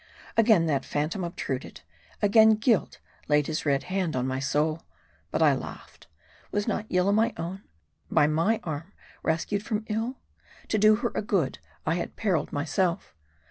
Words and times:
Again 0.35 0.65
that 0.65 0.83
phantom 0.83 1.23
obtruded; 1.23 1.81
again 2.23 2.55
guilt 2.55 2.97
laid 3.27 3.45
his 3.45 3.67
red 3.67 3.83
hand 3.83 4.15
on 4.15 4.25
my 4.25 4.39
soul. 4.39 4.81
But 5.29 5.43
I 5.43 5.53
laughed. 5.53 6.07
Was 6.51 6.67
not 6.67 6.89
Yillah 6.91 7.13
my 7.13 7.35
own? 7.37 7.61
by 8.09 8.25
my 8.25 8.59
arm 8.63 8.93
rescued 9.21 9.61
from 9.61 9.85
ill? 9.89 10.17
To 10.69 10.79
do 10.79 10.95
her 10.95 11.11
a 11.13 11.21
good, 11.21 11.59
I 11.85 11.93
had 11.97 12.15
periled 12.15 12.51
myself. 12.51 13.13